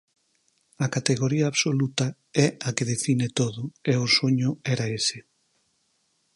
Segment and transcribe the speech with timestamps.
[0.85, 2.07] A categoría absoluta
[2.45, 3.61] é a que define todo
[3.91, 5.19] e o soño era ese.